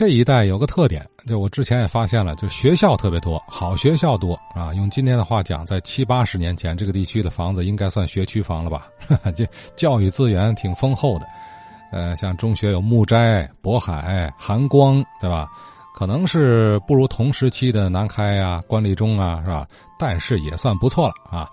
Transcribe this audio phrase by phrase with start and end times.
[0.00, 4.72] 这一带有个特点，就我之前也发现了，就学校特别多，好学校多啊。
[4.72, 8.86] 用今天的话讲，在七八十年前，这个地区的房子应该算学区房了吧？
[9.36, 11.26] 这教育资源挺丰厚的。
[11.92, 15.46] 呃，像中学有木斋、渤海、寒光，对吧？
[15.94, 19.68] 可能是不如同时期的南开啊、关立中啊，是吧？
[19.98, 21.46] 但是也算不错了啊。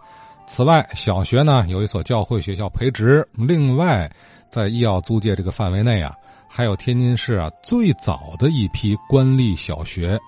[0.46, 3.28] 此外，小学呢有一所教会学校培植。
[3.34, 4.10] 另外，
[4.50, 6.16] 在医药租界这个范围内啊。
[6.50, 10.20] 还有天津市啊最早的一批官立小学，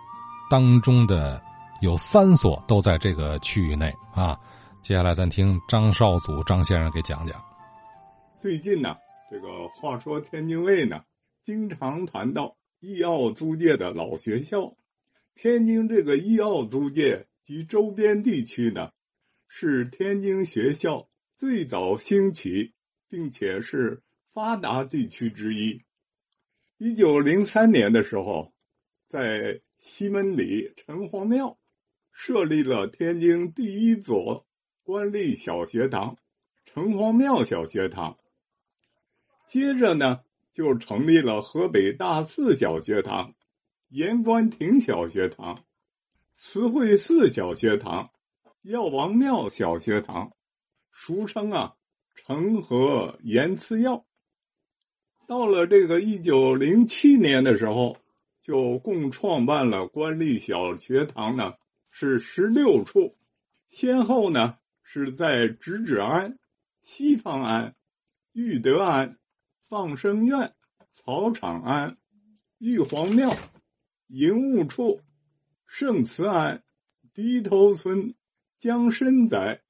[0.50, 1.42] 当中的
[1.82, 4.38] 有三所都在这个区域内啊。
[4.82, 7.42] 接下来咱听张少祖张先生给讲讲。
[8.38, 8.96] 最近呢，
[9.30, 11.02] 这个话说天津卫呢，
[11.44, 14.76] 经常谈到医奥租界的老学校。
[15.36, 18.92] 天津这个医奥租界及周边地区呢，
[19.48, 21.08] 是天津学校
[21.38, 22.74] 最早兴起
[23.10, 24.02] 并且是
[24.34, 25.82] 发达地区之一。
[26.82, 28.54] 一九零三年的时候，
[29.10, 31.60] 在西门里城隍庙
[32.14, 34.48] 设立了天津第一所
[34.82, 36.16] 官立小学堂——
[36.64, 38.18] 城隍庙小学堂。
[39.46, 40.22] 接着呢，
[40.54, 43.36] 就成立了河北大寺小学堂、
[43.90, 45.66] 盐官亭小学堂、
[46.34, 48.10] 慈惠寺小学堂、
[48.62, 50.32] 药王庙小学堂，
[50.94, 51.76] 俗称啊
[52.16, 54.06] “城河盐慈药”。
[55.30, 57.98] 到了这个一九零七年的时候，
[58.42, 61.54] 就共创办了官立小学堂呢，
[61.92, 63.16] 是十六处，
[63.70, 66.40] 先后呢是在直指庵、
[66.82, 67.76] 西方庵、
[68.32, 69.20] 裕德庵、
[69.68, 70.56] 放生院、
[70.94, 72.00] 草场庵、
[72.58, 73.38] 玉皇庙、
[74.08, 75.00] 营务处、
[75.68, 76.64] 圣慈庵、
[77.14, 78.16] 低头村、
[78.58, 79.62] 江深仔、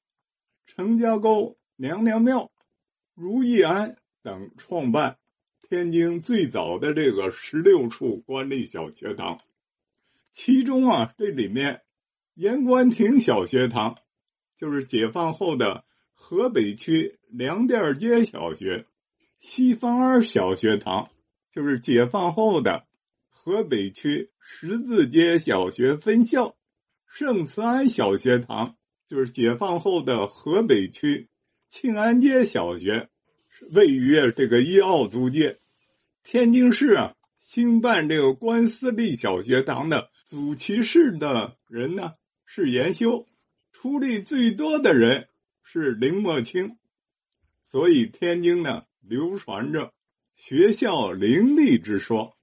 [0.67, 2.49] 程家沟娘娘庙、
[3.13, 5.17] 如意庵等创办。
[5.69, 9.39] 天津最早的这个十六处官立小学堂，
[10.31, 11.83] 其中啊，这里面
[12.33, 13.95] 盐官亭小学堂
[14.57, 18.87] 就是解放后的河北区粮店街小学，
[19.37, 21.11] 西方儿小学堂
[21.51, 22.87] 就是解放后的
[23.29, 26.57] 河北区十字街小学分校，
[27.05, 28.75] 圣慈安小学堂
[29.07, 31.29] 就是解放后的河北区
[31.69, 33.11] 庆安街小学。
[33.71, 35.59] 位于这个一奥租界，
[36.23, 42.13] 天津市啊，兴办这个官私立小学堂的祖其事的人呢
[42.45, 43.27] 是严修，
[43.71, 45.27] 出力最多的人
[45.63, 46.77] 是林默清，
[47.63, 49.93] 所以天津呢流传着
[50.35, 52.37] 学校林立之说。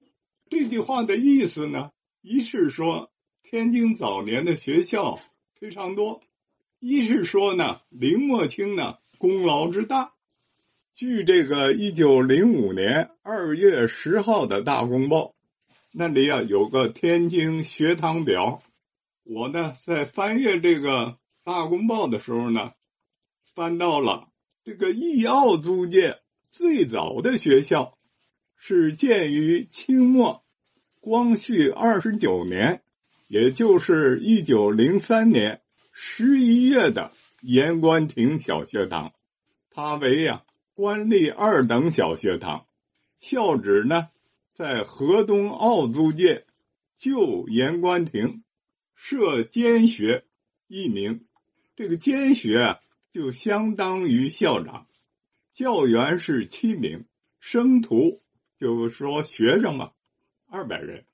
[0.49, 1.91] 这句话的意思呢，
[2.21, 3.11] 一是说
[3.43, 5.19] 天津早年的学校
[5.55, 6.21] 非常多，
[6.79, 10.13] 一是说呢林默清呢功劳之大。
[10.97, 15.35] 据这个一九零五年二月十号的大公报，
[15.93, 18.63] 那里啊有个天津学堂表。
[19.23, 22.71] 我呢在翻阅这个大公报的时候呢，
[23.53, 24.29] 翻到了
[24.63, 26.17] 这个义奥租界
[26.49, 27.95] 最早的学校
[28.55, 30.43] 是建于清末
[30.99, 32.81] 光绪二十九年，
[33.27, 37.11] 也就是一九零三年十一月的
[37.43, 39.13] 盐官亭小学堂，
[39.69, 40.41] 它为呀。
[40.77, 42.67] 官立二等小学堂，
[43.19, 44.09] 校址呢
[44.53, 46.45] 在河东奥租界
[46.95, 48.43] 旧盐官亭，
[48.93, 50.25] 设监学
[50.67, 51.25] 一名。
[51.75, 52.77] 这个监学
[53.09, 54.87] 就相当于校长，
[55.51, 57.05] 教员是七名，
[57.39, 58.21] 生徒
[58.59, 59.93] 就说学生嘛，
[60.45, 61.07] 二百人，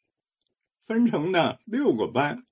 [0.86, 2.46] 分成呢六个班，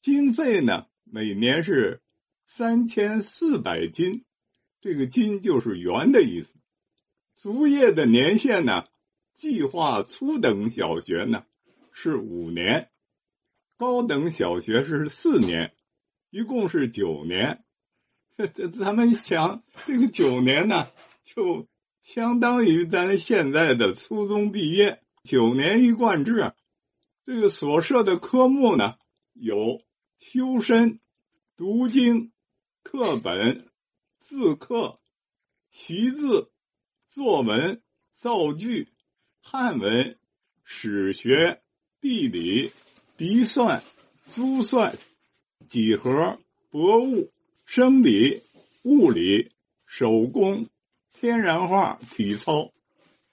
[0.00, 2.00] 经费呢每年是
[2.44, 4.24] 三千四百金。
[4.80, 6.50] 这个“金”就是“元”的意思。
[7.34, 8.84] 卒业的年限呢？
[9.34, 11.44] 计划初等小学呢
[11.92, 12.90] 是五年，
[13.76, 15.72] 高等小学是四年，
[16.30, 17.62] 一共是九年。
[18.36, 20.88] 这咱们想，这个九年呢，
[21.22, 21.68] 就
[22.00, 25.00] 相当于咱现在的初中毕业。
[25.22, 26.52] 九年一贯制，
[27.24, 28.94] 这个所设的科目呢
[29.34, 29.80] 有
[30.18, 30.98] 修身、
[31.56, 32.32] 读经、
[32.82, 33.67] 课本。
[34.28, 35.00] 字课、
[35.70, 36.50] 习字、
[37.08, 37.80] 作文、
[38.14, 38.88] 造句、
[39.40, 40.18] 汉文、
[40.64, 41.62] 史学、
[42.02, 42.70] 地理、
[43.16, 43.82] 笔算、
[44.26, 44.98] 珠算、
[45.66, 46.38] 几何、
[46.68, 47.32] 博物、
[47.64, 48.42] 生理、
[48.82, 49.50] 物理、
[49.86, 50.68] 手工、
[51.14, 52.70] 天然画、体操。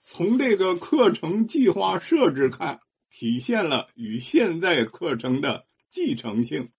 [0.05, 6.71] 从这个课程计划设置看，体现了与现在课程的继承性，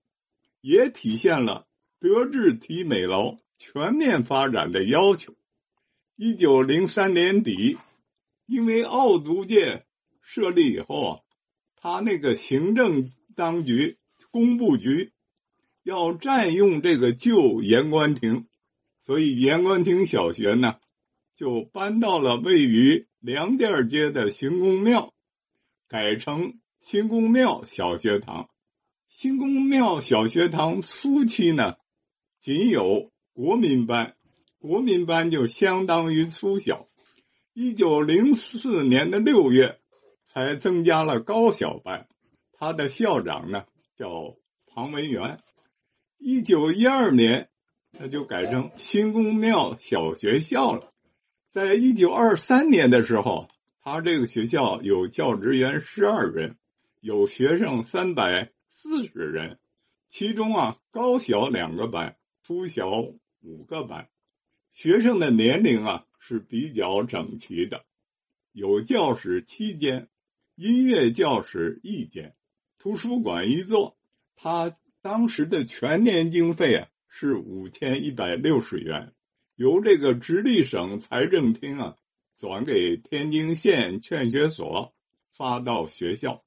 [0.63, 1.67] 也体现了
[2.01, 3.37] 德智体美劳。
[3.59, 5.35] 全面发展的要求。
[6.17, 7.77] 一九零三年底，
[8.47, 9.85] 因为奥租界
[10.23, 11.21] 设立以后啊，
[11.77, 13.99] 他那个行政当局
[14.31, 15.13] 工部局
[15.83, 18.47] 要占用这个旧盐官亭，
[19.01, 20.77] 所以盐官亭小学呢
[21.37, 25.13] 就搬到了位于粮店街的行宫庙，
[25.87, 28.49] 改成新宫庙小学堂。
[29.09, 31.77] 新宫庙小学堂初期呢，
[32.41, 34.17] 仅有国民班，
[34.59, 36.89] 国民班就相当于初小。
[37.53, 39.79] 一九零四年的六月，
[40.25, 42.09] 才增加了高小班，
[42.55, 44.37] 他的校长呢叫
[44.67, 45.39] 庞文元。
[46.17, 47.51] 一九一二年，
[47.93, 50.95] 他就改成新公庙小学校了。
[51.51, 53.49] 在一九二三年的时候，
[53.83, 56.57] 他这个学校有教职员十二人，
[57.03, 58.51] 有学生三百。
[58.73, 59.59] 四十人，
[60.09, 62.89] 其中啊高小两个班，初小
[63.47, 64.09] 五个班，
[64.73, 67.85] 学生的年龄啊是比较整齐的，
[68.51, 70.09] 有教室七间，
[70.57, 72.35] 音乐教室一间，
[72.77, 73.97] 图书馆一座。
[74.35, 79.15] 他当时的全年经费啊是五千一百六十元，
[79.55, 81.97] 由这个直隶省财政厅啊
[82.37, 84.93] 转给天津县劝学所
[85.37, 86.45] 发到学校，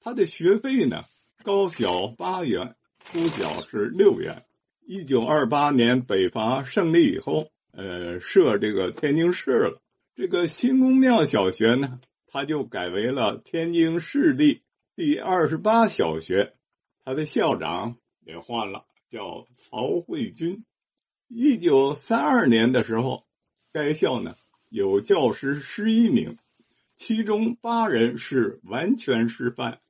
[0.00, 1.04] 他的学费呢。
[1.44, 4.46] 高小八元，初小是六元。
[4.84, 9.80] 一九二八年北伐胜利以后，呃，设这个天津市了。
[10.14, 14.62] 这个新公庙小学呢，它就改为了天津市立
[14.96, 16.54] 第二十八小学，
[17.04, 17.96] 它的校长
[18.26, 20.64] 也换了，叫曹慧君。
[21.28, 23.24] 一九三二年的时候，
[23.72, 24.34] 该校呢
[24.68, 26.36] 有教师十一名，
[26.96, 29.80] 其中八人是完全师范。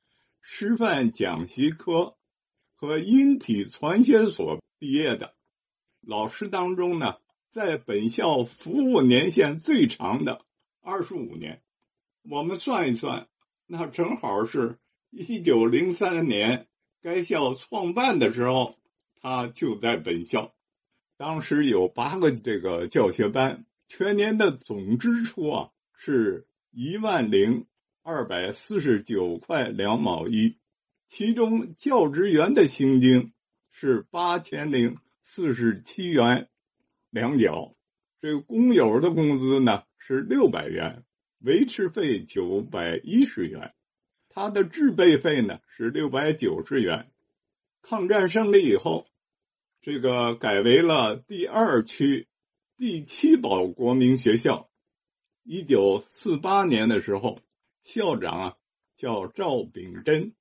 [0.43, 2.15] 师范讲习科
[2.77, 5.33] 和音体传学所毕业的
[6.01, 7.15] 老师当中呢，
[7.51, 10.45] 在本校服务年限最长的
[10.81, 11.63] 二十五年，
[12.29, 13.29] 我们算一算，
[13.69, 16.67] 那正好是一九零三年
[17.01, 18.75] 该校创办的时候，
[19.21, 20.53] 他就在本校。
[21.17, 27.67] 当时有八个这个教学班，全年的总支出啊是一万零。
[28.03, 30.57] 二百四十九块两毛一，
[31.07, 33.33] 其中教职员的薪金
[33.73, 36.49] 是八千零四十七元
[37.11, 37.75] 两角，
[38.21, 41.03] 这个工友的工资呢是六百元，
[41.41, 43.75] 维持费九百一十元，
[44.29, 47.11] 他的制备费呢是六百九十元。
[47.81, 49.09] 抗战胜利以后，
[49.81, 52.29] 这个改为了第二区
[52.77, 54.71] 第七保国民学校。
[55.43, 57.41] 一九四八年的时候。
[57.85, 58.57] 校长啊，
[58.95, 60.35] 叫赵秉珍，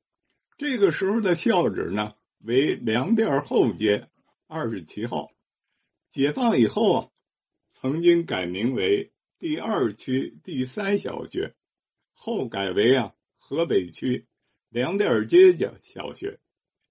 [0.59, 2.13] 这个时候的校址呢
[2.43, 4.09] 为粮店后街
[4.47, 5.31] 二十七号。
[6.09, 7.09] 解放以后啊，
[7.71, 11.55] 曾经改名为第二区第三小学，
[12.11, 14.27] 后改为啊河北区
[14.69, 16.39] 粮店街小小学。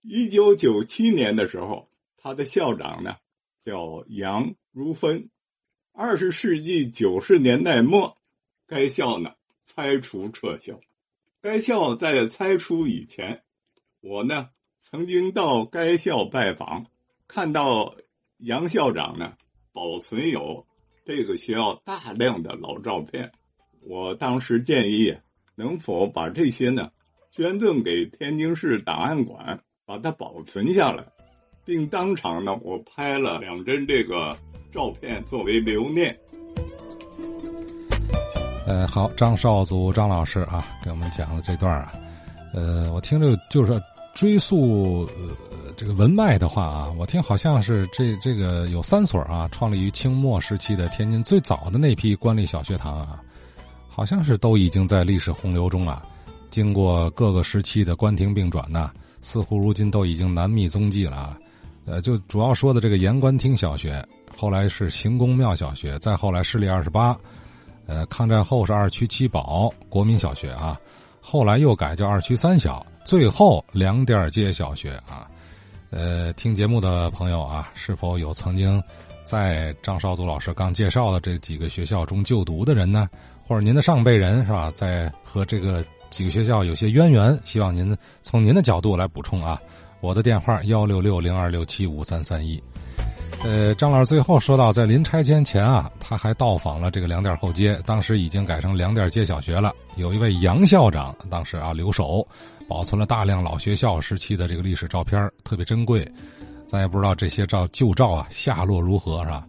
[0.03, 3.17] 一九九七年的时候，他的校长呢
[3.63, 5.31] 叫杨如芬。
[5.93, 8.17] 二十世纪九十年代末，
[8.67, 9.35] 该校呢。
[9.73, 10.81] 拆除撤销，
[11.41, 13.45] 该校在拆除以前，
[14.01, 14.51] 我呢
[14.81, 16.87] 曾经到该校拜访，
[17.29, 17.95] 看到
[18.39, 19.35] 杨校长呢
[19.73, 20.67] 保存有
[21.05, 23.31] 这个学校大量的老照片。
[23.83, 25.15] 我当时建议，
[25.55, 26.91] 能否把这些呢
[27.31, 31.07] 捐赠给天津市档案馆，把它保存下来，
[31.65, 34.37] 并当场呢我拍了两帧这个
[34.73, 36.19] 照片作为留念。
[38.67, 41.93] 呃，好，张少祖张老师啊，给我们讲的这段啊，
[42.55, 43.73] 呃，我听着就是
[44.15, 53.23] 追溯呃这个文脉的话啊，我听好像是这这个有三所啊，创立于清末时期的天津最早的那批官立小学堂啊，
[53.89, 56.03] 好像是都已经在历史洪流中啊，
[56.51, 58.91] 经过各个时期的关停并转呢，
[59.23, 61.39] 似乎如今都已经难觅踪迹了啊。
[61.87, 67.17] 呃，就主要说的这个盐官厅小学，后来是行宫庙小学，再后来市立二十八。
[67.87, 70.79] 呃，抗战后是二区七宝国民小学啊，
[71.21, 75.27] 后来又改叫二区三小，最后粮店街小学啊。
[75.91, 78.81] 呃，听节目的朋友啊，是否有曾经
[79.25, 83.09] 在张少祖老师刚介绍的这几个学校中就读的人呢？
[83.45, 87.37] 或者您的上辈人是吧，在和这个几个学校有些渊源？
[87.45, 89.61] 希望您从您的角度来补充啊。
[90.01, 92.63] 我的电话幺六六零二六七五三三一。
[93.43, 99.73] 呃，张老师最后说到，在临拆迁前啊，他还到访了这个粮店后街，当时已经改成粮店街小学了。
[99.97, 102.27] 有一位杨校长，当时啊留守，
[102.69, 106.07] 保存了大量老学校时期的这个历史照片，特别珍贵。
[106.67, 109.47] 咱也不知道这些照旧照啊下落如何，是吧？